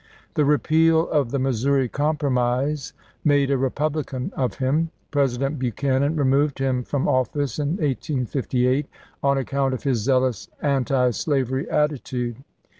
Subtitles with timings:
[0.33, 4.89] The repeal of the Missouri Com promise made a Republican of him.
[5.11, 8.87] President Buchanan removed him from office in 1858
[9.21, 12.37] on ac count of his zealous antislavery attitude.